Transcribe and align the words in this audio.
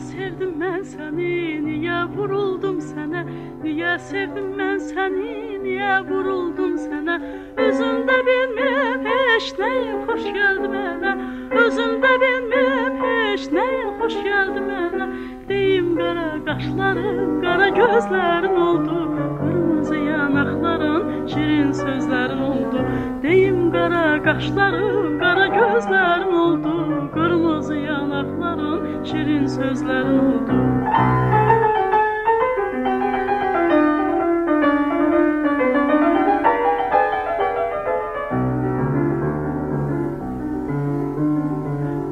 səni, 0.00 1.60
niyə 1.64 1.98
vuruldum 2.14 2.80
sənə? 2.80 3.22
Niyə 3.62 3.98
sevdim 4.08 4.54
mən 4.58 4.80
səni, 4.80 5.58
niyə 5.62 6.00
vuruldum 6.08 6.76
sənə? 6.80 7.16
Özümdə 7.60 8.16
bilmirəm 8.28 9.06
heç 9.06 9.52
nəyin 9.60 10.04
xoş 10.08 10.24
gəldi 10.36 10.70
mənə. 10.74 11.12
Özümdə 11.64 12.12
bilmirəm 12.24 13.00
heç 13.04 13.48
nəyin 13.56 13.90
xoş 14.00 14.16
gəldi 14.26 14.64
mənə. 14.68 15.10
Deyim 15.48 15.94
qara 15.98 16.28
qaşların, 16.46 17.40
qara 17.44 17.68
gözlərin 17.80 18.56
oldu, 18.68 18.98
şirin 21.70 21.86
sözlərin 21.86 22.40
oldu. 22.42 22.80
Deyim 23.22 23.70
qara 23.72 24.22
qaşların, 24.24 25.18
qara 25.20 25.46
gözlərin 25.46 26.32
oldu, 26.42 26.74
qırmızı 27.14 27.76
yanaqların, 27.76 29.04
şirin 29.04 29.46
sözlərin 29.46 30.18
oldu. 30.18 30.54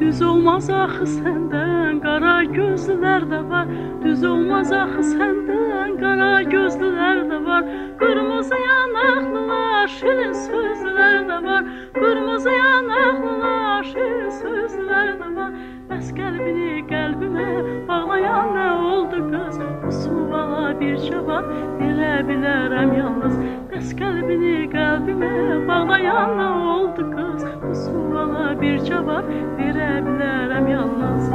Düz 0.00 0.22
olmaz 0.22 0.70
axı 0.70 1.06
səndən 1.18 2.02
qara 2.02 2.42
gözlülər 2.58 3.22
də 3.30 3.40
var. 3.50 3.66
Düz 4.04 4.24
olmaz 4.24 4.72
axı 4.72 5.02
səndən 5.14 5.98
qara 6.02 6.42
gözlülər 6.42 7.26
də 7.30 7.38
var. 7.46 7.64
Qırmızı 7.98 8.54
yanaqlılar, 8.54 9.03
şirin 10.04 10.34
sözlər 10.36 11.22
də 11.28 11.36
var. 11.44 11.68
Qırmızı 11.96 12.52
yanaqlılar, 12.52 13.86
şirin 13.92 14.32
sözlər 14.40 15.12
də 15.20 15.28
var. 15.36 15.54
Bəs 15.88 16.10
qəlbini 16.18 16.82
qəlbimə 16.90 17.46
bağlayan 17.88 18.52
nə 18.56 18.66
oldu 18.90 19.22
qız? 19.30 19.58
Bu 19.84 19.92
suala 20.02 20.66
bir 20.80 20.96
cavab 21.06 21.48
verə 21.80 22.12
bilərəm 22.28 22.94
yalnız. 23.00 23.40
Bəs 23.72 23.94
qəlbini 24.00 24.56
qəlbimə 24.76 25.32
bağlayan 25.70 26.36
nə 26.40 26.50
oldu 26.74 27.08
qız? 27.16 27.48
Bu 27.64 27.74
suala 27.86 28.46
bir 28.60 28.80
cavab 28.90 29.32
verə 29.60 29.92
bilərəm 30.08 30.72
yalnız. 30.76 31.33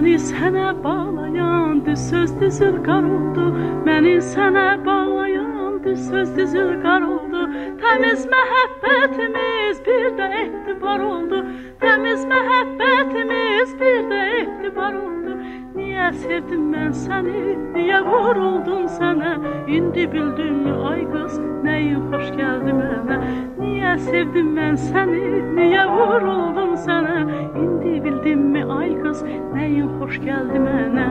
Məni 0.00 0.16
sənə 0.16 0.70
bağlayan 0.80 1.82
düz 1.84 2.00
söz 2.10 2.30
düzül 2.40 2.78
qar 2.86 3.04
oldu. 3.04 3.50
Məni 3.84 4.14
sənə 4.24 4.80
bağlayan 4.86 5.74
düz 5.84 6.06
söz 6.08 6.30
düzül 6.38 6.70
qar 6.84 7.04
oldu. 7.04 7.42
Təmiz 7.82 8.24
məhəbbətimiz 8.32 9.82
bir 9.84 10.06
də 10.16 10.30
etibar 10.38 11.04
oldu. 11.04 11.42
Təmiz 11.84 12.24
məhəbbətimiz 12.32 13.76
bir 13.82 14.00
də 14.14 14.22
etibar 14.38 14.96
oldu. 15.02 15.36
Niyə 15.76 16.08
sevdim 16.24 16.72
mən 16.72 16.96
səni? 17.04 17.44
Niyə 17.76 18.00
vuruldum 18.08 18.88
sənə? 18.96 19.36
İndi 19.68 20.08
bildimmi 20.16 20.80
ay 20.94 21.04
qız, 21.12 21.36
nəyin 21.68 22.08
xoş 22.08 22.32
gəldi 22.40 22.80
mənə? 22.80 23.20
Niyə 24.70 24.78
sevdim 24.78 25.02
mən 25.02 25.16
səni? 25.18 25.40
Niyə 25.56 25.84
vuruldum 25.90 26.76
sənə? 26.78 27.16
İndi 27.58 27.98
bildimmi 28.04 28.62
ay 28.70 28.94
qız, 29.02 29.24
nəyin 29.54 29.88
xoş 29.98 30.20
gəldi 30.22 30.62
mənə? 30.62 31.06